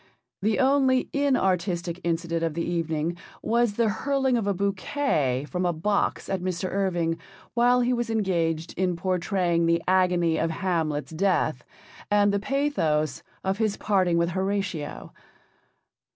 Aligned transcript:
The 0.41 0.57
only 0.57 1.11
inartistic 1.13 2.01
incident 2.03 2.41
of 2.41 2.55
the 2.55 2.65
evening 2.65 3.17
was 3.43 3.73
the 3.75 3.87
hurling 3.89 4.35
of 4.35 4.47
a 4.47 4.53
bouquet 4.55 5.45
from 5.47 5.63
a 5.63 5.73
box 5.73 6.27
at 6.27 6.41
Mr. 6.41 6.71
Irving 6.71 7.19
while 7.53 7.81
he 7.81 7.93
was 7.93 8.09
engaged 8.09 8.73
in 8.75 8.95
pourtraying 8.95 9.67
the 9.67 9.83
agony 9.87 10.39
of 10.39 10.49
Hamlet's 10.49 11.11
death, 11.11 11.63
and 12.09 12.33
the 12.33 12.39
pathos 12.39 13.21
of 13.43 13.59
his 13.59 13.77
parting 13.77 14.17
with 14.17 14.29
Horatio. 14.29 15.13